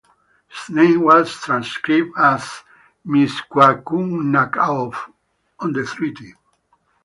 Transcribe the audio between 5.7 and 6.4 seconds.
the treaty.